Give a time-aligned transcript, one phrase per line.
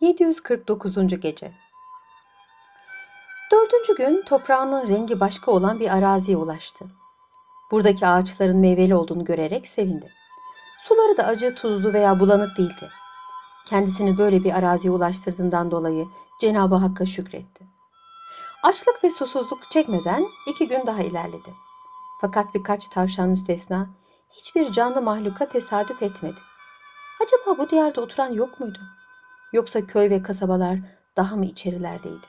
[0.00, 1.20] 749.
[1.20, 1.52] Gece
[3.52, 6.84] Dördüncü gün toprağının rengi başka olan bir araziye ulaştı.
[7.70, 10.12] Buradaki ağaçların meyveli olduğunu görerek sevindi.
[10.78, 12.90] Suları da acı, tuzlu veya bulanık değildi.
[13.66, 16.06] Kendisini böyle bir araziye ulaştırdığından dolayı
[16.40, 17.64] Cenab-ı Hakk'a şükretti.
[18.62, 21.54] Açlık ve susuzluk çekmeden iki gün daha ilerledi.
[22.20, 23.90] Fakat birkaç tavşan müstesna
[24.30, 26.40] hiçbir canlı mahluka tesadüf etmedi.
[27.22, 28.80] Acaba bu diyarda oturan yok muydu?
[29.52, 30.78] Yoksa köy ve kasabalar
[31.16, 32.26] daha mı içerilerdeydi?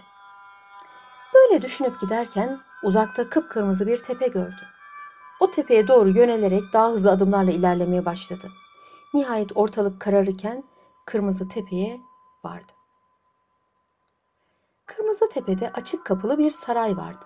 [1.33, 4.61] Böyle düşünüp giderken uzakta kıpkırmızı bir tepe gördü.
[5.39, 8.51] O tepeye doğru yönelerek daha hızlı adımlarla ilerlemeye başladı.
[9.13, 10.63] Nihayet ortalık kararırken
[11.05, 11.99] kırmızı tepeye
[12.43, 12.71] vardı.
[14.85, 17.25] Kırmızı tepede açık kapılı bir saray vardı.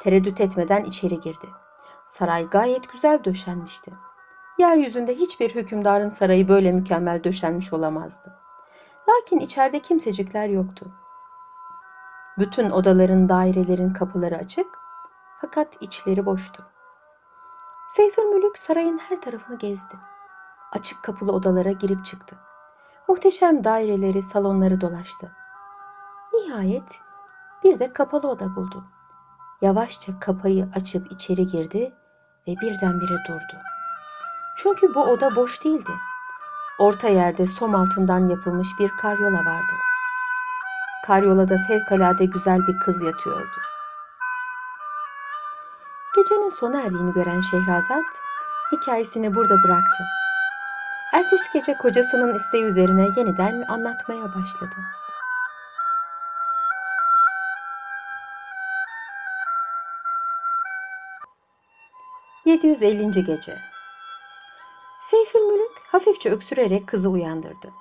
[0.00, 1.46] Tereddüt etmeden içeri girdi.
[2.04, 3.92] Saray gayet güzel döşenmişti.
[4.58, 8.47] Yeryüzünde hiçbir hükümdarın sarayı böyle mükemmel döşenmiş olamazdı.
[9.08, 10.86] Lakin içeride kimsecikler yoktu.
[12.38, 14.78] Bütün odaların, dairelerin kapıları açık
[15.40, 16.66] fakat içleri boştu.
[17.90, 19.94] Seyfülmülük sarayın her tarafını gezdi.
[20.72, 22.36] Açık kapılı odalara girip çıktı.
[23.08, 25.32] Muhteşem daireleri, salonları dolaştı.
[26.34, 27.00] Nihayet
[27.64, 28.84] bir de kapalı oda buldu.
[29.62, 31.92] Yavaşça kapıyı açıp içeri girdi
[32.48, 33.56] ve birdenbire durdu.
[34.56, 35.92] Çünkü bu oda boş değildi.
[36.78, 39.72] Orta yerde som altından yapılmış bir karyola vardı.
[41.06, 43.56] Karyolada fevkalade güzel bir kız yatıyordu.
[46.16, 48.04] Gecenin sona erdiğini gören Şehrazat
[48.72, 50.04] hikayesini burada bıraktı.
[51.14, 54.76] Ertesi gece kocasının isteği üzerine yeniden anlatmaya başladı.
[62.46, 63.24] ...750.
[63.24, 63.58] Gece
[65.00, 67.72] Seyfülmülük hafifçe öksürerek kızı uyandırdı.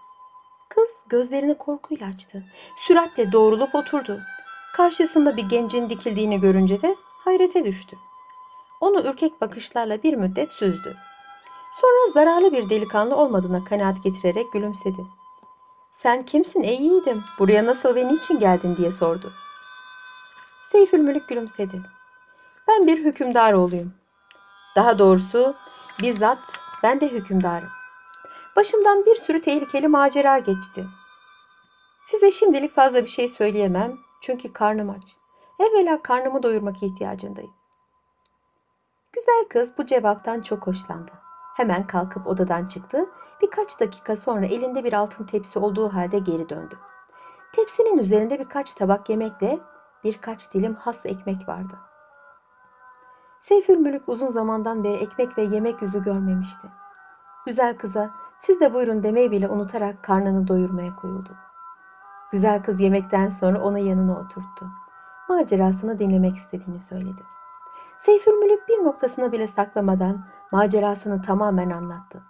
[0.69, 2.43] Kız gözlerini korkuyla açtı.
[2.77, 4.19] Süratle doğrulup oturdu.
[4.73, 7.97] Karşısında bir gencin dikildiğini görünce de hayrete düştü.
[8.81, 10.97] Onu ürkek bakışlarla bir müddet süzdü.
[11.81, 15.01] Sonra zararlı bir delikanlı olmadığına kanaat getirerek gülümsedi.
[15.91, 17.23] Sen kimsin ey yiğidim?
[17.39, 19.33] Buraya nasıl ve niçin geldin diye sordu.
[20.61, 21.81] Seyfülmülük gülümsedi.
[22.67, 23.93] Ben bir hükümdar oğluyum.
[24.75, 25.55] Daha doğrusu
[26.01, 26.39] bizzat
[26.83, 27.76] ben de hükümdarım.
[28.57, 30.87] Başımdan bir sürü tehlikeli macera geçti.
[32.03, 35.17] Size şimdilik fazla bir şey söyleyemem çünkü karnım aç.
[35.59, 37.53] Evvela karnımı doyurmak ihtiyacındayım.
[39.13, 41.11] Güzel kız bu cevaptan çok hoşlandı.
[41.55, 43.09] Hemen kalkıp odadan çıktı.
[43.41, 46.79] Birkaç dakika sonra elinde bir altın tepsi olduğu halde geri döndü.
[47.55, 49.59] Tepsinin üzerinde birkaç tabak yemekle
[50.03, 51.79] birkaç dilim has ekmek vardı.
[53.41, 56.67] Seyfülmülük uzun zamandan beri ekmek ve yemek yüzü görmemişti.
[57.45, 61.29] Güzel kıza siz de buyurun demeyi bile unutarak karnını doyurmaya koyuldu.
[62.31, 64.67] Güzel kız yemekten sonra onu yanına oturttu.
[65.29, 67.21] Macerasını dinlemek istediğini söyledi.
[67.97, 72.23] Seyfülmülük bir noktasını bile saklamadan macerasını tamamen anlattı.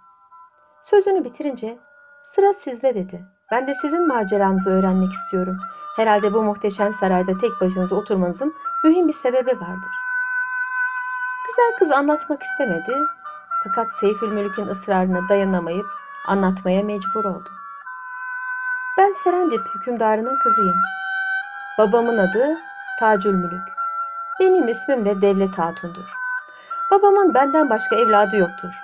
[0.82, 1.78] Sözünü bitirince
[2.24, 3.24] sıra sizde dedi.
[3.52, 5.58] Ben de sizin maceranızı öğrenmek istiyorum.
[5.96, 8.54] Herhalde bu muhteşem sarayda tek başınıza oturmanızın
[8.84, 9.92] mühim bir sebebi vardır.
[11.46, 12.92] Güzel kız anlatmak istemedi
[13.64, 15.86] fakat Seyfülmülük'ün ısrarına dayanamayıp
[16.26, 17.50] anlatmaya mecbur oldu.
[18.98, 20.76] Ben Serendip hükümdarının kızıyım.
[21.78, 22.58] Babamın adı
[23.00, 23.68] Tacülmülük.
[24.40, 26.14] Benim ismim de Devlet Hatun'dur.
[26.90, 28.74] Babamın benden başka evladı yoktur.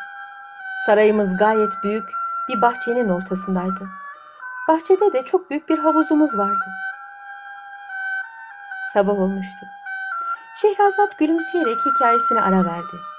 [0.86, 2.12] Sarayımız gayet büyük
[2.48, 3.88] bir bahçenin ortasındaydı.
[4.68, 6.66] Bahçede de çok büyük bir havuzumuz vardı.
[8.92, 9.66] Sabah olmuştu.
[10.54, 13.13] Şehrazat gülümseyerek hikayesine ara verdi.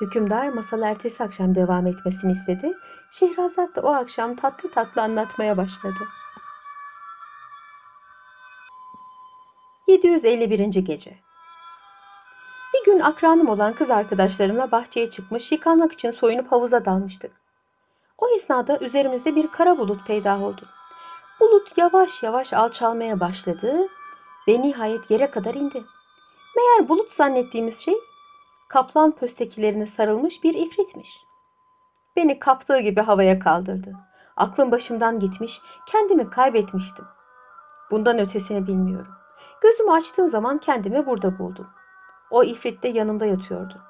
[0.00, 2.72] Hükümdar masal ertesi akşam devam etmesini istedi.
[3.10, 6.08] Şehrazat da o akşam tatlı tatlı anlatmaya başladı.
[9.86, 10.58] 751.
[10.58, 11.18] Gece
[12.74, 17.32] Bir gün akranım olan kız arkadaşlarımla bahçeye çıkmış, yıkanmak için soyunup havuza dalmıştık.
[18.18, 20.62] O esnada üzerimizde bir kara bulut peyda oldu.
[21.40, 23.88] Bulut yavaş yavaş alçalmaya başladı
[24.48, 25.84] ve nihayet yere kadar indi.
[26.56, 27.94] Meğer bulut zannettiğimiz şey
[28.70, 31.26] kaplan pöstekilerine sarılmış bir ifritmiş.
[32.16, 33.92] Beni kaptığı gibi havaya kaldırdı.
[34.36, 37.04] Aklım başımdan gitmiş, kendimi kaybetmiştim.
[37.90, 39.12] Bundan ötesini bilmiyorum.
[39.60, 41.66] Gözümü açtığım zaman kendimi burada buldum.
[42.30, 43.82] O ifrit de yanımda yatıyordu.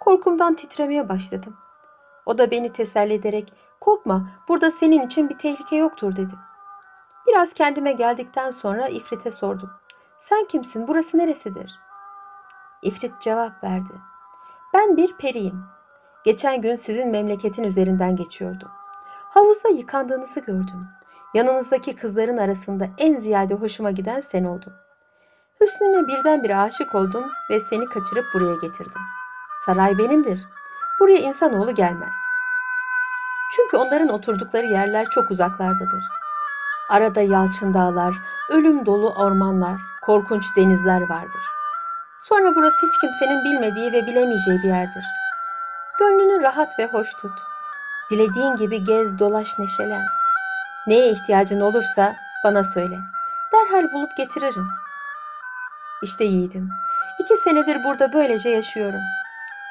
[0.00, 1.56] Korkumdan titremeye başladım.
[2.26, 6.34] O da beni teselli ederek korkma burada senin için bir tehlike yoktur dedi.
[7.26, 9.70] Biraz kendime geldikten sonra ifrite sordum.
[10.18, 11.80] Sen kimsin burası neresidir?
[12.82, 14.09] İfrit cevap verdi.
[14.74, 15.64] Ben bir periyim.
[16.24, 18.68] Geçen gün sizin memleketin üzerinden geçiyordum.
[19.30, 20.88] Havuzda yıkandığınızı gördüm.
[21.34, 24.72] yanınızdaki kızların arasında en ziyade hoşuma giden sen oldun.
[25.60, 29.02] Hüsnüne birdenbire aşık oldum ve seni kaçırıp buraya getirdim.
[29.66, 30.40] Saray benimdir.
[31.00, 32.14] Buraya insanoğlu gelmez.
[33.52, 36.04] Çünkü onların oturdukları yerler çok uzaklardadır.
[36.90, 38.14] Arada yalçın dağlar,
[38.50, 41.59] ölüm dolu ormanlar, korkunç denizler vardır.
[42.20, 45.04] Sonra burası hiç kimsenin bilmediği ve bilemeyeceği bir yerdir.
[45.98, 47.32] Gönlünü rahat ve hoş tut.
[48.10, 50.04] Dilediğin gibi gez, dolaş, neşelen.
[50.86, 52.98] Neye ihtiyacın olursa bana söyle.
[53.52, 54.68] Derhal bulup getiririm.
[56.02, 56.70] İşte yiğidim.
[57.18, 59.00] İki senedir burada böylece yaşıyorum.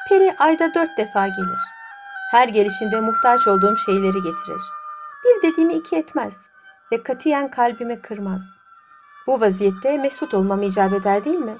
[0.10, 1.60] Peri ayda dört defa gelir.
[2.31, 4.62] Her gelişinde muhtaç olduğum şeyleri getirir.
[5.25, 6.50] Bir dediğimi iki etmez
[6.92, 8.56] ve katiyen kalbimi kırmaz.
[9.28, 11.57] Bu vaziyette mesut olmam icap eder değil mi?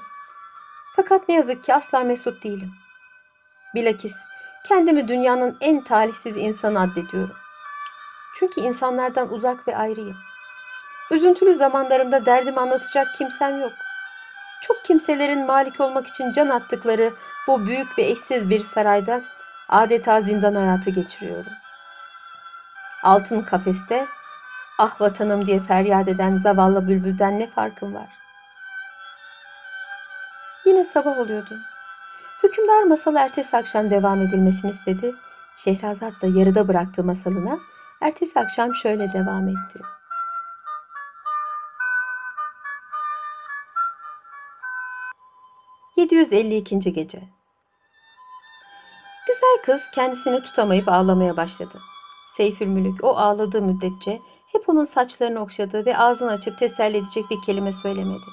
[1.00, 2.72] Fakat ne yazık ki asla mesut değilim.
[3.74, 4.16] Bilakis
[4.64, 7.36] kendimi dünyanın en talihsiz insanı addediyorum.
[8.34, 10.16] Çünkü insanlardan uzak ve ayrıyım.
[11.10, 13.72] Üzüntülü zamanlarımda derdimi anlatacak kimsem yok.
[14.62, 17.12] Çok kimselerin malik olmak için can attıkları
[17.46, 19.20] bu büyük ve eşsiz bir sarayda
[19.68, 21.52] adeta zindan hayatı geçiriyorum.
[23.02, 24.06] Altın kafeste
[24.78, 28.19] ah vatanım diye feryat eden zavallı bülbülden ne farkım var?
[30.66, 31.58] Yine sabah oluyordu.
[32.42, 35.14] Hükümdar masalı ertesi akşam devam edilmesini istedi.
[35.54, 37.58] Şehrazat da yarıda bıraktığı masalına
[38.00, 39.80] ertesi akşam şöyle devam etti.
[45.96, 46.90] ...752.
[46.92, 47.22] Gece
[49.26, 51.80] Güzel kız kendisini tutamayıp ağlamaya başladı.
[52.28, 54.18] Seyfülmülük o ağladığı müddetçe
[54.52, 58.26] hep onun saçlarını okşadı ve ağzını açıp teselli edecek bir kelime söylemedi.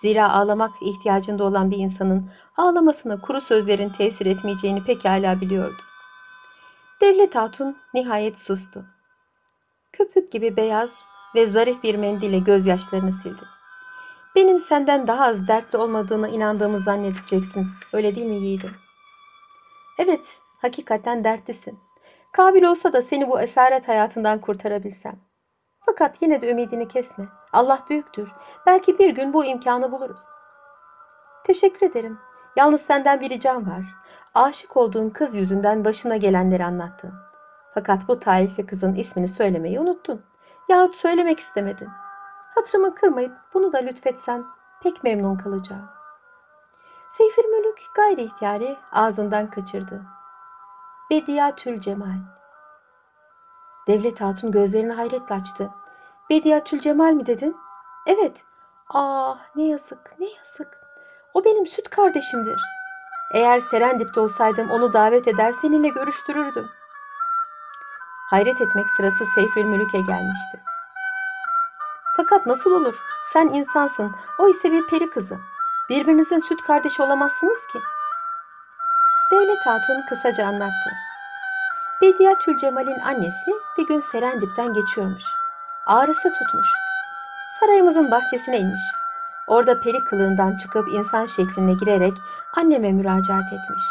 [0.00, 5.82] Zira ağlamak ihtiyacında olan bir insanın ağlamasına kuru sözlerin tesir etmeyeceğini pekala biliyordu.
[7.00, 8.84] Devlet Hatun nihayet sustu.
[9.92, 11.04] Köpük gibi beyaz
[11.34, 13.42] ve zarif bir mendille gözyaşlarını sildi.
[14.36, 17.66] Benim senden daha az dertli olmadığına inandığımı zannedeceksin.
[17.92, 18.76] Öyle değil mi yiğidim?
[19.98, 21.78] Evet, hakikaten dertlisin.
[22.32, 25.27] Kabil olsa da seni bu esaret hayatından kurtarabilsem.
[25.88, 27.28] Fakat yine de ümidini kesme.
[27.52, 28.32] Allah büyüktür.
[28.66, 30.20] Belki bir gün bu imkanı buluruz.
[31.44, 32.18] Teşekkür ederim.
[32.56, 33.84] Yalnız senden bir ricam var.
[34.34, 37.14] Aşık olduğun kız yüzünden başına gelenleri anlattın.
[37.74, 40.22] Fakat bu talihli kızın ismini söylemeyi unuttun.
[40.68, 41.88] Yahut söylemek istemedin.
[42.54, 44.44] Hatırımı kırmayıp bunu da lütfetsen
[44.82, 45.88] pek memnun kalacağım.
[47.10, 50.02] Seyfir Mülük gayri ihtiyari ağzından kaçırdı.
[51.10, 52.37] Bediatül Cemal.
[53.88, 55.70] Devlet Hatun gözlerini hayretle açtı.
[56.30, 57.56] Bediatül Cemal mi dedin?
[58.06, 58.44] Evet.
[58.88, 60.78] Ah ne yazık ne yazık.
[61.34, 62.60] O benim süt kardeşimdir.
[63.34, 66.68] Eğer Serendip'te olsaydım onu davet eder seninle görüştürürdüm.
[68.30, 70.60] Hayret etmek sırası Seyfül Mülük'e gelmişti.
[72.16, 72.96] Fakat nasıl olur?
[73.24, 75.38] Sen insansın, o ise bir peri kızı.
[75.90, 77.78] Birbirinizin süt kardeşi olamazsınız ki.
[79.32, 81.07] Devlet Hatun kısaca anlattı.
[82.02, 85.24] Bediatül Cemal'in annesi bir gün Serendip'ten geçiyormuş.
[85.86, 86.66] Ağrısı tutmuş.
[87.60, 88.82] Sarayımızın bahçesine inmiş.
[89.46, 92.12] Orada peri kılığından çıkıp insan şekline girerek
[92.56, 93.82] anneme müracaat etmiş.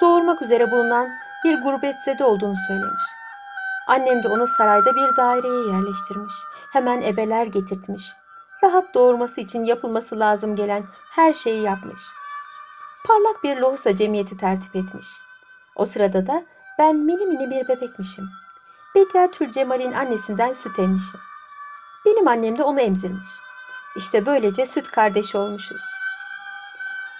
[0.00, 1.08] Doğurmak üzere bulunan
[1.44, 3.02] bir gurbetzede olduğunu söylemiş.
[3.88, 6.34] Annem de onu sarayda bir daireye yerleştirmiş.
[6.72, 8.12] Hemen ebeler getirtmiş.
[8.64, 12.00] Rahat doğurması için yapılması lazım gelen her şeyi yapmış.
[13.06, 15.08] Parlak bir lohusa cemiyeti tertip etmiş.
[15.76, 16.44] O sırada da
[16.80, 18.30] ben mini mini bir bebekmişim.
[18.94, 21.20] Bediatül Cemal'in annesinden süt emmişim.
[22.06, 23.28] Benim annem de onu emzirmiş.
[23.96, 25.82] İşte böylece süt kardeşi olmuşuz.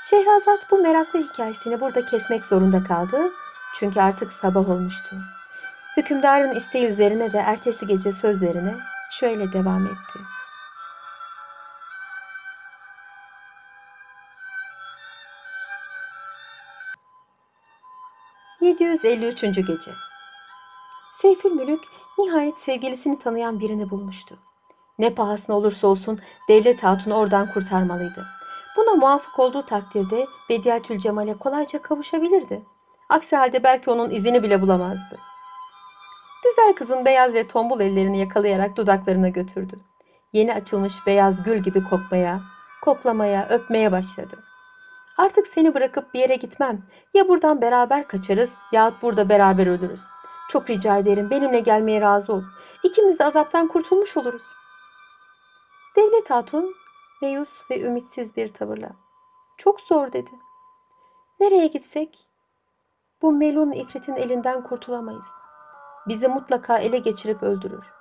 [0.04, 3.30] Şehrazat bu meraklı hikayesini burada kesmek zorunda kaldı.
[3.74, 5.16] Çünkü artık sabah olmuştu.
[5.96, 8.78] Hükümdarın isteği üzerine de ertesi gece sözlerine
[9.10, 10.18] şöyle devam etti.
[18.62, 19.62] ...753.
[19.62, 19.90] Gece
[21.12, 21.84] Seyfül Mülük
[22.18, 24.38] nihayet sevgilisini tanıyan birini bulmuştu.
[24.98, 28.26] Ne pahasına olursa olsun devlet hatunu oradan kurtarmalıydı.
[28.76, 32.62] Buna muvaffak olduğu takdirde Bediatül Cemal'e kolayca kavuşabilirdi.
[33.08, 35.18] Aksi halde belki onun izini bile bulamazdı.
[36.44, 39.76] Güzel kızın beyaz ve tombul ellerini yakalayarak dudaklarına götürdü.
[40.32, 42.40] Yeni açılmış beyaz gül gibi kokmaya,
[42.82, 44.49] koklamaya, öpmeye başladı.
[45.20, 46.82] Artık seni bırakıp bir yere gitmem.
[47.14, 50.04] Ya buradan beraber kaçarız yahut burada beraber ölürüz.
[50.48, 52.42] Çok rica ederim benimle gelmeye razı ol.
[52.82, 54.42] İkimiz de azaptan kurtulmuş oluruz.
[55.96, 56.74] Devlet Hatun
[57.22, 58.90] meyus ve ümitsiz bir tavırla.
[59.56, 60.30] Çok zor dedi.
[61.40, 62.26] Nereye gitsek?
[63.22, 65.28] Bu melun ifritin elinden kurtulamayız.
[66.08, 67.92] Bizi mutlaka ele geçirip öldürür.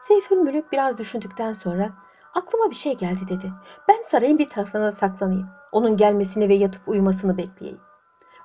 [0.00, 1.92] Seyfül Mülük biraz düşündükten sonra
[2.38, 3.52] aklıma bir şey geldi dedi.
[3.88, 5.48] Ben sarayın bir tarafına saklanayım.
[5.72, 7.80] Onun gelmesini ve yatıp uyumasını bekleyeyim.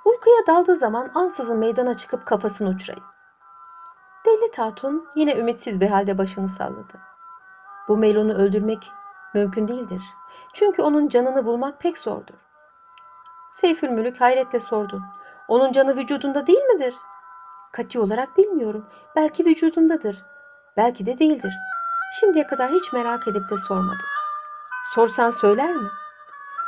[0.05, 3.03] Uykuya daldığı zaman ansızın meydana çıkıp kafasını uçurayım.
[4.25, 6.93] Devlet Hatun yine ümitsiz bir halde başını salladı.
[7.87, 8.91] Bu Melon'u öldürmek
[9.33, 10.03] mümkün değildir.
[10.53, 12.35] Çünkü onun canını bulmak pek zordur.
[13.51, 15.01] Seyfül Mülük hayretle sordu.
[15.47, 16.95] Onun canı vücudunda değil midir?
[17.71, 18.85] Kati olarak bilmiyorum.
[19.15, 20.25] Belki vücudundadır.
[20.77, 21.53] Belki de değildir.
[22.19, 24.07] Şimdiye kadar hiç merak edip de sormadım.
[24.95, 25.89] Sorsan söyler mi?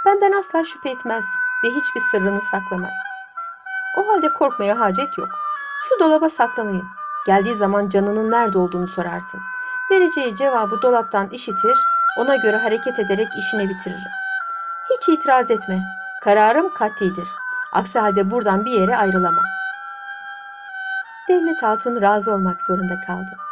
[0.05, 1.25] Benden asla şüphe etmez
[1.63, 2.97] ve hiçbir sırrını saklamaz.
[3.97, 5.29] O halde korkmaya hacet yok.
[5.83, 6.87] Şu dolaba saklanayım.
[7.25, 9.39] Geldiği zaman canının nerede olduğunu sorarsın.
[9.91, 11.77] Vereceği cevabı dolaptan işitir,
[12.17, 14.11] ona göre hareket ederek işini bitiririm.
[14.89, 15.79] Hiç itiraz etme.
[16.21, 17.27] Kararım katidir.
[17.71, 19.45] Aksi halde buradan bir yere ayrılamam.
[21.29, 23.44] Devlet Hatun razı olmak zorunda kaldı.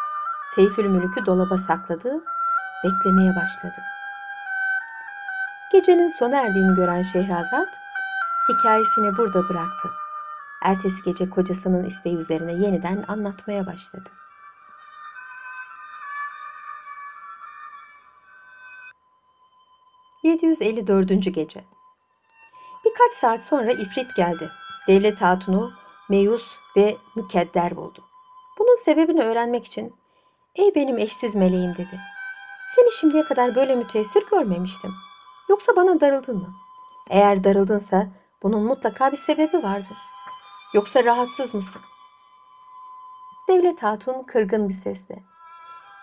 [0.56, 2.24] Seyfül Mülük'ü dolaba sakladı,
[2.84, 3.82] beklemeye başladı.
[5.72, 7.68] Gecenin sona erdiğini gören Şehrazat,
[8.50, 9.90] hikayesini burada bıraktı.
[10.64, 14.10] Ertesi gece kocasının isteği üzerine yeniden anlatmaya başladı.
[20.24, 21.30] ...754.
[21.30, 21.64] Gece
[22.86, 24.52] Birkaç saat sonra ifrit geldi.
[24.88, 25.74] Devlet hatunu
[26.10, 28.04] meyus ve mükedder buldu.
[28.60, 30.03] Bunun sebebini öğrenmek için
[30.56, 32.00] ''Ey benim eşsiz meleğim'' dedi.
[32.76, 34.96] ''Seni şimdiye kadar böyle müteessir görmemiştim.
[35.50, 36.54] Yoksa bana darıldın mı?
[37.10, 38.08] Eğer darıldınsa
[38.44, 39.98] bunun mutlaka bir sebebi vardır.
[40.74, 41.82] Yoksa rahatsız mısın?''
[43.48, 45.24] Devlet Hatun kırgın bir sesle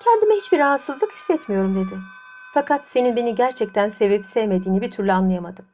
[0.05, 1.99] ''Kendime hiçbir rahatsızlık hissetmiyorum'' dedi.
[2.55, 5.67] ''Fakat senin beni gerçekten sevip sevmediğini bir türlü anlayamadım.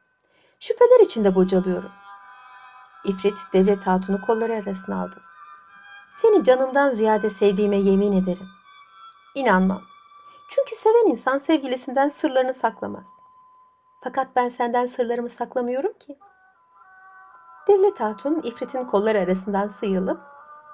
[0.59, 1.91] Şüpheler içinde bocalıyorum.''
[3.05, 5.21] İfrit devlet hatunu kolları arasına aldı.
[6.09, 8.56] Seni canımdan ziyade sevdiğime yemin ederim.
[9.37, 9.81] İnanmam.
[10.49, 13.13] Çünkü seven insan sevgilisinden sırlarını saklamaz.
[14.03, 16.17] Fakat ben senden sırlarımı saklamıyorum ki.
[17.67, 20.21] Devlet Hatun İfrit'in kolları arasından sıyrılıp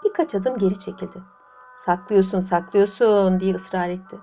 [0.03, 1.23] birkaç adım geri çekildi.
[1.75, 4.19] Saklıyorsun, saklıyorsun diye ısrar etti.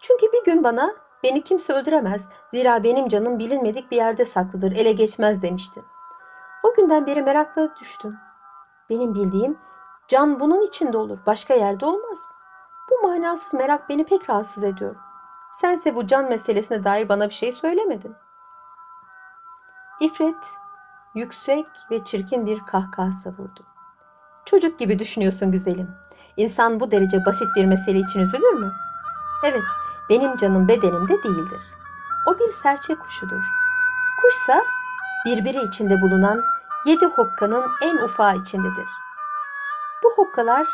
[0.00, 2.28] Çünkü bir gün bana beni kimse öldüremez.
[2.54, 5.84] Zira benim canım bilinmedik bir yerde saklıdır, ele geçmez demiştin.
[6.62, 8.16] O günden beri merakla düştüm.
[8.90, 9.58] Benim bildiğim
[10.08, 12.37] can bunun içinde olur, başka yerde olmaz.
[12.90, 14.96] Bu manasız merak beni pek rahatsız ediyor.
[15.52, 18.16] Sense bu can meselesine dair bana bir şey söylemedin.
[20.00, 20.44] İfret
[21.14, 23.66] yüksek ve çirkin bir kahkaha savurdu.
[24.44, 25.90] Çocuk gibi düşünüyorsun güzelim.
[26.36, 28.72] İnsan bu derece basit bir mesele için üzülür mü?
[29.44, 29.64] Evet,
[30.10, 31.62] benim canım bedenimde değildir.
[32.26, 33.44] O bir serçe kuşudur.
[34.22, 34.64] Kuşsa
[35.26, 36.42] birbiri içinde bulunan
[36.84, 38.88] yedi hokkanın en ufağı içindedir.
[40.04, 40.66] Bu hokkalar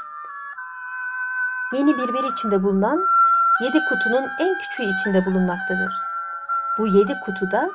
[1.75, 3.07] yeni birbiri içinde bulunan
[3.61, 5.95] yedi kutunun en küçüğü içinde bulunmaktadır.
[6.79, 7.71] Bu yedi kutuda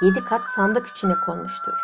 [0.00, 1.78] yedi kat sandık içine konmuştur.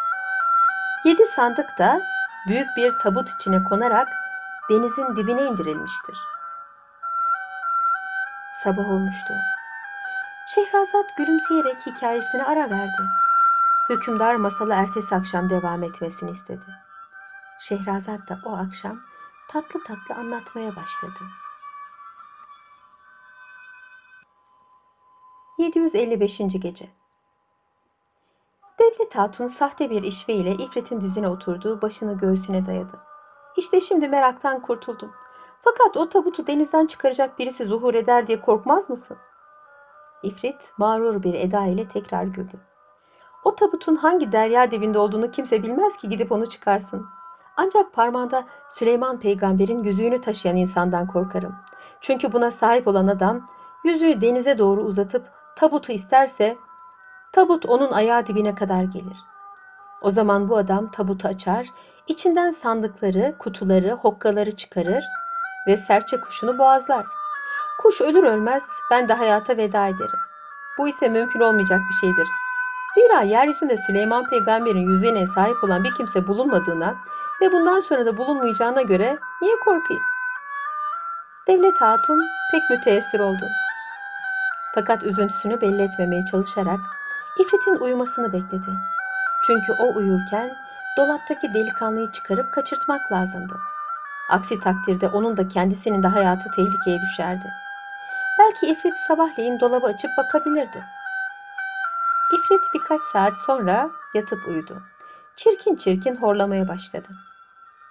[1.04, 2.00] Yedi sandık da
[2.48, 4.08] büyük bir tabut içine konarak
[4.70, 6.18] denizin dibine indirilmiştir.
[8.54, 9.34] Sabah olmuştu.
[10.46, 13.02] Şehrazat gülümseyerek hikayesine ara verdi.
[13.90, 16.64] Hükümdar masalı ertesi akşam devam etmesini istedi.
[17.58, 19.00] Şehrazat da o akşam
[19.52, 21.20] tatlı tatlı anlatmaya başladı.
[25.58, 26.38] 755.
[26.38, 26.88] Gece
[28.78, 33.00] Devlet Hatun sahte bir işve ile İfrit'in dizine oturduğu başını göğsüne dayadı.
[33.56, 35.12] İşte şimdi meraktan kurtuldum.
[35.60, 39.16] Fakat o tabutu denizden çıkaracak birisi zuhur eder diye korkmaz mısın?
[40.22, 42.60] İfrit mağrur bir eda ile tekrar güldü.
[43.44, 47.06] O tabutun hangi derya dibinde olduğunu kimse bilmez ki gidip onu çıkarsın.
[47.56, 51.56] Ancak parmağında Süleyman peygamberin yüzüğünü taşıyan insandan korkarım.
[52.00, 53.46] Çünkü buna sahip olan adam
[53.84, 56.56] yüzüğü denize doğru uzatıp tabutu isterse
[57.32, 59.16] tabut onun ayağı dibine kadar gelir.
[60.02, 61.66] O zaman bu adam tabutu açar,
[62.06, 65.04] içinden sandıkları, kutuları, hokkaları çıkarır
[65.66, 67.06] ve serçe kuşunu boğazlar.
[67.82, 70.18] Kuş ölür ölmez ben de hayata veda ederim.
[70.78, 72.28] Bu ise mümkün olmayacak bir şeydir.
[72.94, 76.94] Zira yeryüzünde Süleyman peygamberin yüzüğüne sahip olan bir kimse bulunmadığına
[77.42, 80.02] ve bundan sonra da bulunmayacağına göre niye korkayım?
[81.48, 82.20] Devlet Hatun
[82.52, 83.48] pek müteessir oldu.
[84.74, 86.80] Fakat üzüntüsünü belli etmemeye çalışarak
[87.38, 88.70] İfrit'in uyumasını bekledi.
[89.46, 90.56] Çünkü o uyurken
[90.98, 93.54] dolaptaki delikanlıyı çıkarıp kaçırtmak lazımdı.
[94.30, 97.52] Aksi takdirde onun da kendisinin de hayatı tehlikeye düşerdi.
[98.38, 100.84] Belki İfrit sabahleyin dolabı açıp bakabilirdi.
[102.34, 104.82] İfrit birkaç saat sonra yatıp uyudu.
[105.36, 107.08] Çirkin çirkin horlamaya başladı.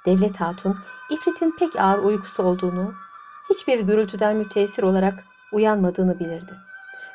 [0.05, 0.77] Devlet Hatun,
[1.09, 2.93] İfrit'in pek ağır uykusu olduğunu,
[3.49, 6.53] hiçbir gürültüden müteessir olarak uyanmadığını bilirdi.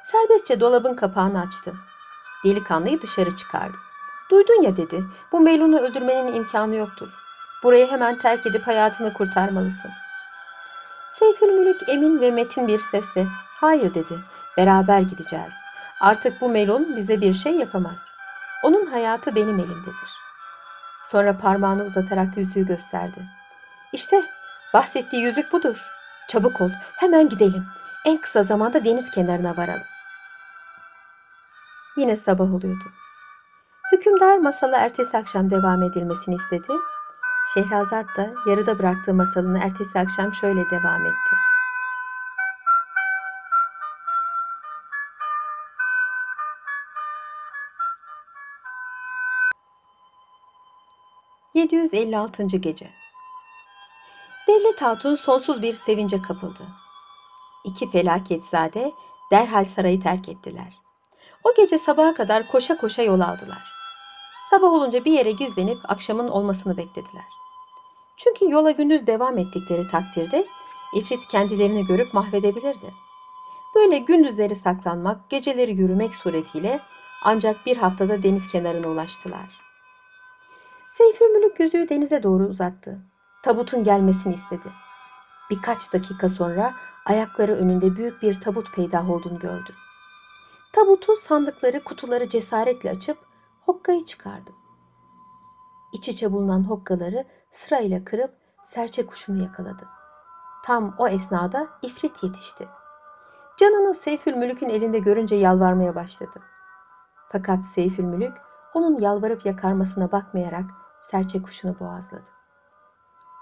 [0.05, 1.75] Serbestçe dolabın kapağını açtı.
[2.45, 3.77] Delikanlıyı dışarı çıkardı.
[4.31, 7.09] Duydun ya dedi, bu Melun'u öldürmenin imkanı yoktur.
[7.63, 9.91] Burayı hemen terk edip hayatını kurtarmalısın.
[11.11, 13.27] Seyfülmülük emin ve metin bir sesle,
[13.61, 14.19] hayır dedi,
[14.57, 15.55] beraber gideceğiz.
[16.01, 18.05] Artık bu Melun bize bir şey yapamaz.
[18.63, 20.26] Onun hayatı benim elimdedir.
[21.11, 23.23] Sonra parmağını uzatarak yüzüğü gösterdi.
[23.93, 24.23] İşte
[24.75, 25.87] bahsettiği yüzük budur.
[26.29, 27.65] Çabuk ol, hemen gidelim.
[28.05, 29.87] En kısa zamanda deniz kenarına varalım.
[31.97, 32.85] Yine sabah oluyordu.
[33.93, 36.73] Hükümdar masala ertesi akşam devam edilmesini istedi.
[37.55, 41.56] Şehrazat da yarıda bıraktığı masalını ertesi akşam şöyle devam etti.
[51.57, 52.57] ...756.
[52.57, 52.91] Gece
[54.49, 56.67] Devlet Hatun sonsuz bir sevince kapıldı.
[57.65, 58.93] İki felaketzade
[59.31, 60.81] derhal sarayı terk ettiler.
[61.45, 63.73] O gece sabaha kadar koşa koşa yol aldılar.
[64.51, 67.25] Sabah olunca bir yere gizlenip akşamın olmasını beklediler.
[68.17, 70.47] Çünkü yola gündüz devam ettikleri takdirde
[70.95, 72.95] ifrit kendilerini görüp mahvedebilirdi.
[73.75, 76.81] Böyle gündüzleri saklanmak, geceleri yürümek suretiyle
[77.23, 79.66] ancak bir haftada deniz kenarına ulaştılar.
[80.99, 82.99] Seyfülmülük yüzüğü denize doğru uzattı.
[83.43, 84.73] Tabutun gelmesini istedi.
[85.51, 86.75] Birkaç dakika sonra
[87.07, 89.75] ayakları önünde büyük bir tabut peydah olduğunu gördü.
[90.73, 93.19] Tabutu, sandıkları, kutuları cesaretle açıp
[93.61, 94.51] hokkayı çıkardı.
[95.93, 98.35] İç içe bulunan hokkaları sırayla kırıp
[98.65, 99.89] serçe kuşunu yakaladı.
[100.65, 102.69] Tam o esnada ifrit yetişti.
[103.57, 106.41] Canını Seyfülmülük'ün elinde görünce yalvarmaya başladı.
[107.33, 108.37] Fakat Seyfülmülük
[108.75, 112.31] onun yalvarıp yakarmasına bakmayarak serçe kuşunu boğazladı.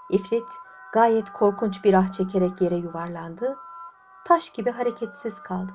[0.09, 0.47] İfrit
[0.93, 3.57] gayet korkunç bir ah çekerek yere yuvarlandı.
[4.25, 5.71] Taş gibi hareketsiz kaldı.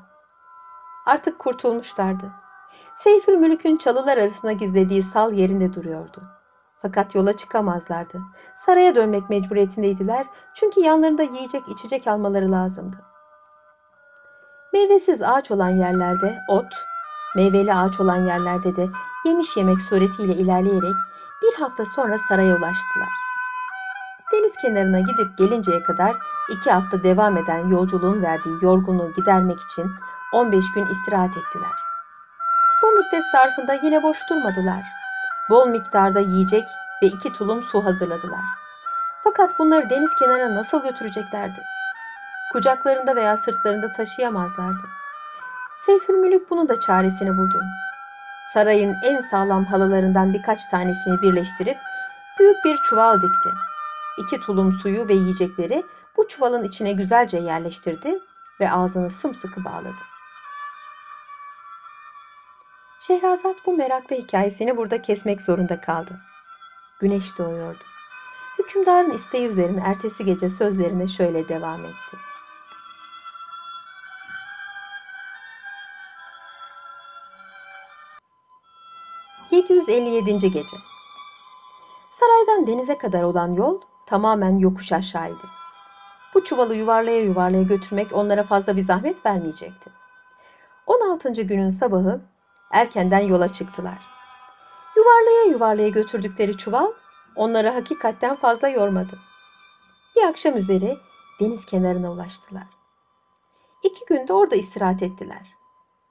[1.07, 2.33] Artık kurtulmuşlardı.
[2.95, 6.23] Seyfül Mülük'ün çalılar arasına gizlediği sal yerinde duruyordu.
[6.83, 8.21] Fakat yola çıkamazlardı.
[8.57, 12.97] Saraya dönmek mecburiyetindeydiler çünkü yanlarında yiyecek içecek almaları lazımdı.
[14.73, 16.73] Meyvesiz ağaç olan yerlerde ot,
[17.37, 18.87] meyveli ağaç olan yerlerde de
[19.25, 20.97] yemiş yemek suretiyle ilerleyerek
[21.43, 23.09] bir hafta sonra saraya ulaştılar.
[24.33, 26.17] Deniz kenarına gidip gelinceye kadar
[26.51, 29.91] iki hafta devam eden yolculuğun verdiği yorgunluğu gidermek için
[30.33, 31.73] 15 gün istirahat ettiler.
[32.83, 34.83] Bu müddet sarfında yine boş durmadılar.
[35.51, 36.69] Bol miktarda yiyecek
[37.03, 38.45] ve iki tulum su hazırladılar.
[39.25, 41.63] Fakat bunları deniz kenarına nasıl götüreceklerdi?
[42.53, 44.87] Kucaklarında veya sırtlarında taşıyamazlardı.
[45.79, 47.61] Seyfülmülük bunun da çaresini buldu.
[48.43, 51.79] Sarayın en sağlam halılarından birkaç tanesini birleştirip
[52.39, 53.51] büyük bir çuval dikti.
[54.19, 55.85] İki tulum suyu ve yiyecekleri
[56.17, 58.19] bu çuvalın içine güzelce yerleştirdi
[58.61, 60.01] ve ağzını sımsıkı bağladı.
[63.01, 66.21] Şehrazat bu meraklı hikayesini burada kesmek zorunda kaldı.
[67.01, 67.85] Güneş doğuyordu.
[68.59, 72.17] Hükümdarın isteği üzerine ertesi gece sözlerine şöyle devam etti.
[79.51, 80.51] ...757.
[80.51, 80.77] Gece
[82.09, 85.49] Saraydan denize kadar olan yol tamamen yokuş aşağıydı.
[86.35, 89.91] Bu çuvalı yuvarlaya yuvarlaya götürmek onlara fazla bir zahmet vermeyecekti.
[90.87, 91.33] 16.
[91.33, 92.21] günün sabahı
[92.73, 93.99] erkenden yola çıktılar.
[94.97, 96.93] Yuvarlaya yuvarlaya götürdükleri çuval
[97.37, 99.19] onları hakikatten fazla yormadı.
[100.17, 100.99] Bir akşam üzeri
[101.41, 102.67] deniz kenarına ulaştılar.
[103.83, 105.60] İki günde orada istirahat ettiler.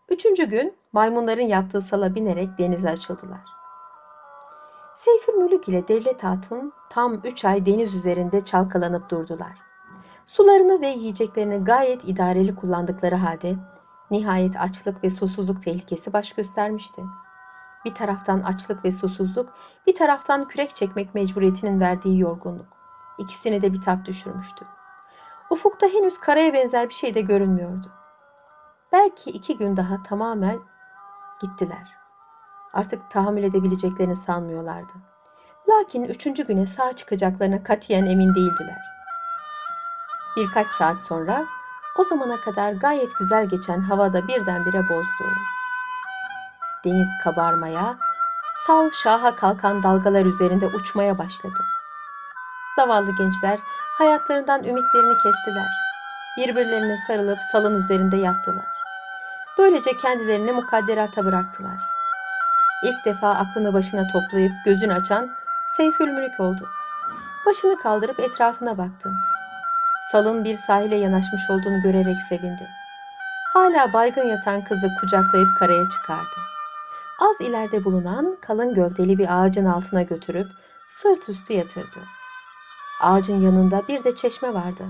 [0.10, 3.42] Üçüncü gün maymunların yaptığı sala binerek denize açıldılar.
[4.96, 9.58] Seyfül Mülük ile Devlet Hatun tam üç ay deniz üzerinde çalkalanıp durdular.
[10.26, 13.56] Sularını ve yiyeceklerini gayet idareli kullandıkları halde
[14.12, 17.02] Nihayet açlık ve susuzluk tehlikesi baş göstermişti.
[17.86, 19.54] Bir taraftan açlık ve susuzluk,
[19.88, 22.68] bir taraftan kürek çekmek mecburiyetinin verdiği yorgunluk.
[23.18, 24.66] İkisini de bitap düşürmüştü.
[25.50, 27.99] Ufukta henüz karaya benzer bir şey de görünmüyordu.
[28.94, 30.60] Belki iki gün daha tamamen
[31.42, 31.96] gittiler.
[32.74, 34.94] Artık tahammül edebileceklerini sanmıyorlardı.
[35.70, 38.82] Lakin üçüncü güne sağ çıkacaklarına katiyen emin değildiler.
[40.38, 41.46] Birkaç saat sonra
[41.98, 45.26] o zamana kadar gayet güzel geçen havada birdenbire bozdu.
[46.86, 47.98] Deniz kabarmaya,
[48.68, 51.66] sal şaha kalkan dalgalar üzerinde uçmaya başladı.
[52.76, 53.60] Zavallı gençler
[53.98, 55.70] hayatlarından ümitlerini kestiler.
[56.38, 58.79] Birbirlerine sarılıp salın üzerinde yattılar.
[59.60, 61.78] Böylece kendilerini mukadderata bıraktılar.
[62.84, 65.30] İlk defa aklını başına toplayıp gözünü açan
[65.78, 66.70] Seyfülmülük oldu.
[67.46, 69.12] Başını kaldırıp etrafına baktı.
[70.12, 72.68] salın bir sahile yanaşmış olduğunu görerek sevindi.
[73.54, 76.36] Hala baygın yatan kızı kucaklayıp karaya çıkardı.
[77.20, 80.48] Az ileride bulunan kalın gövdeli bir ağacın altına götürüp
[80.88, 82.00] sırt üstü yatırdı.
[83.02, 84.86] Ağacın yanında bir de çeşme vardı.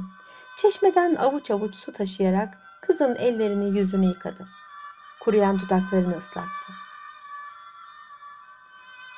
[0.57, 4.58] Çeşmeden avuç avuç su taşıyarak kızın ellerini yüzünü yıkadı.
[5.29, 6.73] Kuruyan dudaklarını ıslattı.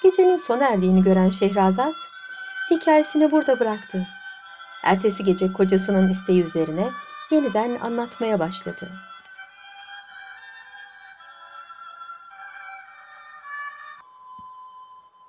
[0.04, 1.96] Gecenin sona erdiğini gören Şehrazat
[2.72, 4.08] hikayesini burada bıraktı.
[4.84, 6.92] Ertesi gece kocasının isteği üzerine
[7.30, 8.92] yeniden anlatmaya başladı.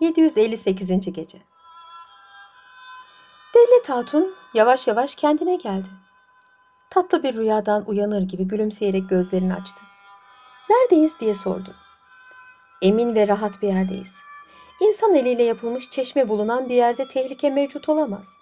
[0.00, 1.10] ...758.
[1.10, 1.38] Gece
[3.54, 5.88] Devlet Hatun yavaş yavaş kendine geldi.
[6.90, 9.91] Tatlı bir rüyadan uyanır gibi gülümseyerek gözlerini açtı.
[10.72, 11.74] Neredeyiz diye sordu.
[12.82, 14.16] Emin ve rahat bir yerdeyiz.
[14.80, 18.36] İnsan eliyle yapılmış çeşme bulunan bir yerde tehlike mevcut olamaz.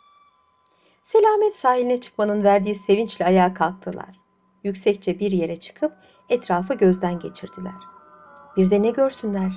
[1.02, 4.20] Selamet sahiline çıkmanın verdiği sevinçle ayağa kalktılar.
[4.64, 5.92] Yüksekçe bir yere çıkıp
[6.28, 7.80] etrafı gözden geçirdiler.
[8.56, 9.52] Bir de ne görsünler?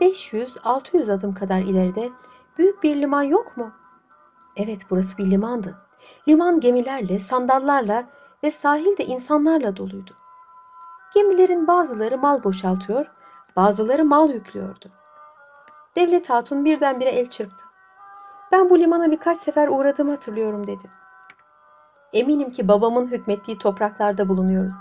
[0.00, 2.10] 500-600 adım kadar ileride
[2.58, 3.72] büyük bir liman yok mu?
[4.56, 5.78] Evet burası bir limandı.
[6.28, 8.04] Liman gemilerle, sandallarla
[8.44, 10.21] ve sahilde insanlarla doluydu.
[11.14, 13.06] Gemilerin bazıları mal boşaltıyor,
[13.56, 14.90] bazıları mal yüklüyordu.
[15.96, 17.64] Devlet Hatun birdenbire el çırptı.
[18.52, 20.90] Ben bu limana birkaç sefer uğradığımı hatırlıyorum dedi.
[22.12, 24.74] Eminim ki babamın hükmettiği topraklarda bulunuyoruz.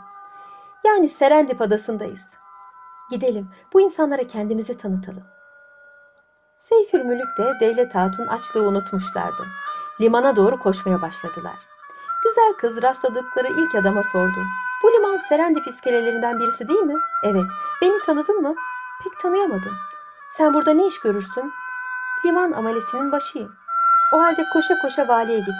[0.85, 2.29] Yani Serendip adasındayız.
[3.11, 5.23] Gidelim bu insanlara kendimizi tanıtalım.
[6.57, 9.47] Seyfül Mülük de Devlet Hatun açlığı unutmuşlardı.
[10.01, 11.55] Limana doğru koşmaya başladılar.
[12.23, 14.39] Güzel kız rastladıkları ilk adama sordu.
[14.83, 16.95] Bu liman Serendip iskelelerinden birisi değil mi?
[17.23, 17.45] Evet.
[17.81, 18.55] Beni tanıdın mı?
[19.03, 19.77] Pek tanıyamadım.
[20.31, 21.53] Sen burada ne iş görürsün?
[22.25, 23.55] Liman amelesinin başıyım.
[24.13, 25.55] O halde koşa koşa valiye git.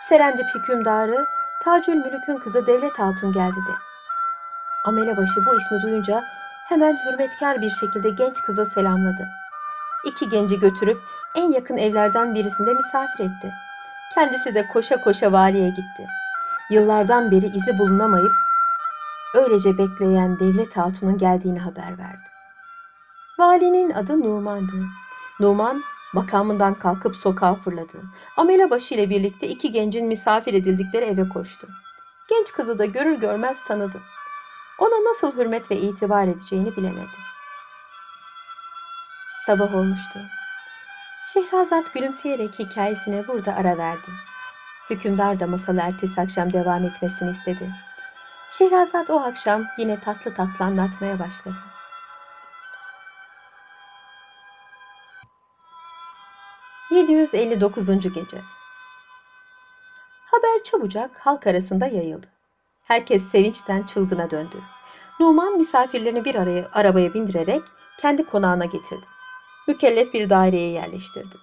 [0.00, 1.26] Serendip hükümdarı
[1.64, 3.72] Tacül Mülük'ün kızı Devlet Hatun geldi de.
[4.84, 6.24] Amelebaşı bu ismi duyunca
[6.68, 9.28] hemen hürmetkar bir şekilde genç kıza selamladı.
[10.04, 10.98] İki genci götürüp
[11.34, 13.52] en yakın evlerden birisinde misafir etti.
[14.14, 16.06] Kendisi de koşa koşa valiye gitti.
[16.70, 18.32] Yıllardan beri izi bulunamayıp
[19.36, 22.28] öylece bekleyen Devlet Hatun'un geldiğini haber verdi.
[23.38, 24.86] Valinin adı Numan'dı.
[25.40, 25.82] Numan
[26.14, 28.02] makamından kalkıp sokağa fırladı.
[28.36, 31.68] Amele başı ile birlikte iki gencin misafir edildikleri eve koştu.
[32.28, 34.00] Genç kızı da görür görmez tanıdı.
[34.78, 37.16] Ona nasıl hürmet ve itibar edeceğini bilemedi.
[39.46, 40.18] Sabah olmuştu.
[41.26, 44.10] Şehrazat gülümseyerek hikayesine burada ara verdi.
[44.90, 47.70] Hükümdar da masalı ertesi akşam devam etmesini istedi.
[48.50, 51.56] Şehrazat o akşam yine tatlı tatlı anlatmaya başladı.
[56.90, 58.08] ...759.
[58.08, 58.40] Gece
[60.24, 62.26] Haber çabucak halk arasında yayıldı.
[62.84, 64.62] Herkes sevinçten çılgına döndü.
[65.20, 67.62] Numan misafirlerini bir araya, arabaya bindirerek
[67.98, 69.06] kendi konağına getirdi.
[69.68, 71.36] Mükellef bir daireye yerleştirdi.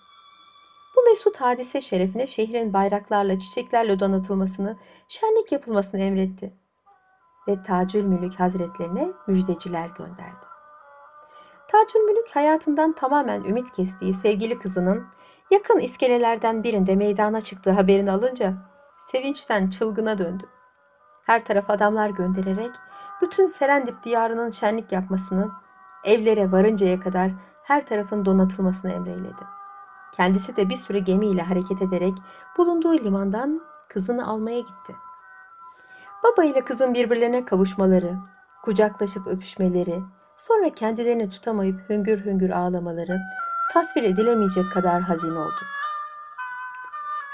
[0.96, 6.63] Bu mesut hadise şerefine şehrin bayraklarla, çiçeklerle donatılmasını, şenlik yapılmasını emretti.
[7.48, 10.46] Ve Tacül Mülük Hazretlerine müjdeciler gönderdi.
[11.68, 15.06] Tacül Mülük hayatından tamamen ümit kestiği sevgili kızının
[15.52, 18.54] yakın iskelelerden birinde meydana çıktığı haberini alınca
[19.00, 20.44] sevinçten çılgına döndü.
[21.24, 22.72] Her taraf adamlar göndererek
[23.22, 25.52] bütün Serendip diyarının şenlik yapmasını,
[26.04, 27.32] evlere varıncaya kadar
[27.64, 29.44] her tarafın donatılmasını emreyledi.
[30.16, 32.14] Kendisi de bir sürü gemiyle hareket ederek
[32.58, 34.96] bulunduğu limandan kızını almaya gitti.
[36.24, 38.14] Baba ile kızın birbirlerine kavuşmaları,
[38.64, 40.04] kucaklaşıp öpüşmeleri,
[40.38, 43.20] sonra kendilerini tutamayıp hüngür hüngür ağlamaları
[43.74, 45.62] tasvir edilemeyecek kadar hazin oldu.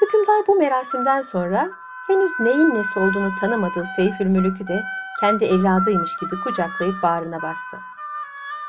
[0.02, 1.69] Hükümdar bu merasimden sonra
[2.08, 4.84] henüz neyin nesi olduğunu tanımadığı Seyfül Mülük'ü de
[5.19, 7.78] kendi evladıymış gibi kucaklayıp bağrına bastı.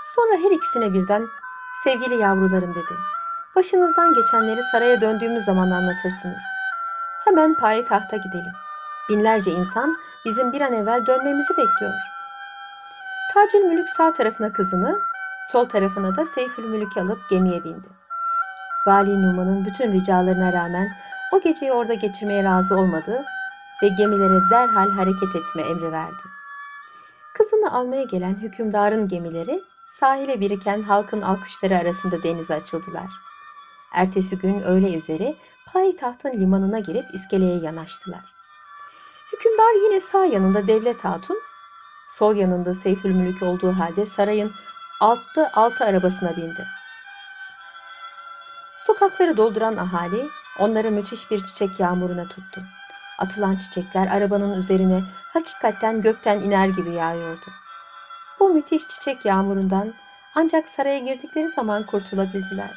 [0.04, 1.28] Sonra her ikisine birden
[1.84, 2.94] sevgili yavrularım dedi.
[3.56, 6.42] Başınızdan geçenleri saraya döndüğümüz zaman anlatırsınız.
[7.24, 8.52] Hemen payitahta gidelim.
[9.10, 11.92] Binlerce insan bizim bir an evvel dönmemizi bekliyor.
[13.34, 15.00] Tacül Mülük sağ tarafına kızını,
[15.44, 17.88] sol tarafına da Seyfül Mülük'ü alıp gemiye bindi.
[18.86, 20.88] Vali Numan'ın bütün ricalarına rağmen
[21.32, 23.24] o geceyi orada geçirmeye razı olmadı
[23.82, 26.22] ve gemilere derhal hareket etme emri verdi.
[27.34, 33.10] Kızını almaya gelen hükümdarın gemileri sahile biriken halkın alkışları arasında denize açıldılar.
[33.94, 35.36] Ertesi gün öğle üzeri
[35.72, 38.39] payitahtın limanına girip iskeleye yanaştılar.
[39.40, 41.38] Hükümdar yine sağ yanında Devlet Hatun,
[42.08, 44.52] sol yanında Seyfül Mülük olduğu halde sarayın
[45.00, 46.66] altı altı arabasına bindi.
[48.78, 52.62] Sokakları dolduran ahali onları müthiş bir çiçek yağmuruna tuttu.
[53.18, 57.46] Atılan çiçekler arabanın üzerine hakikaten gökten iner gibi yağıyordu.
[58.40, 59.94] Bu müthiş çiçek yağmurundan
[60.34, 62.72] ancak saraya girdikleri zaman kurtulabildiler.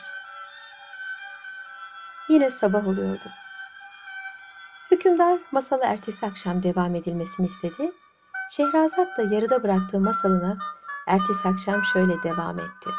[2.29, 3.42] Yine sabah oluyordu.
[4.93, 7.91] Hükümdar masalı ertesi akşam devam edilmesini istedi.
[8.51, 10.57] Şehrazat da yarıda bıraktığı masalına
[11.07, 12.89] ertesi akşam şöyle devam etti.